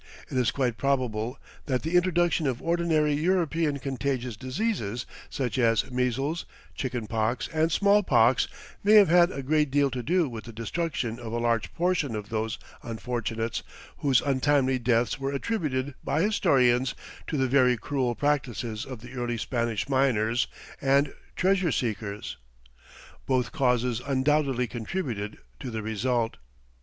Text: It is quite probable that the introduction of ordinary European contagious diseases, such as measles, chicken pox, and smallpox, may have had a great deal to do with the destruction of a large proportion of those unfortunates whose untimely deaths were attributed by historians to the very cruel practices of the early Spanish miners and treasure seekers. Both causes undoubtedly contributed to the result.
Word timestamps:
It 0.31 0.35
is 0.37 0.49
quite 0.49 0.77
probable 0.77 1.37
that 1.67 1.83
the 1.83 1.95
introduction 1.95 2.47
of 2.47 2.59
ordinary 2.59 3.13
European 3.13 3.77
contagious 3.77 4.35
diseases, 4.35 5.05
such 5.29 5.59
as 5.59 5.91
measles, 5.91 6.47
chicken 6.73 7.05
pox, 7.05 7.47
and 7.49 7.71
smallpox, 7.71 8.47
may 8.83 8.93
have 8.95 9.09
had 9.09 9.31
a 9.31 9.43
great 9.43 9.69
deal 9.69 9.91
to 9.91 10.01
do 10.01 10.27
with 10.27 10.45
the 10.45 10.53
destruction 10.53 11.19
of 11.19 11.31
a 11.33 11.37
large 11.37 11.71
proportion 11.71 12.15
of 12.15 12.29
those 12.29 12.57
unfortunates 12.81 13.61
whose 13.97 14.21
untimely 14.21 14.79
deaths 14.79 15.19
were 15.19 15.31
attributed 15.33 15.93
by 16.03 16.23
historians 16.23 16.95
to 17.27 17.37
the 17.37 17.47
very 17.47 17.77
cruel 17.77 18.15
practices 18.15 18.85
of 18.85 19.01
the 19.01 19.13
early 19.13 19.37
Spanish 19.37 19.87
miners 19.87 20.47
and 20.81 21.13
treasure 21.35 21.71
seekers. 21.71 22.37
Both 23.27 23.51
causes 23.51 24.01
undoubtedly 24.03 24.65
contributed 24.65 25.37
to 25.59 25.69
the 25.69 25.83
result. 25.83 26.37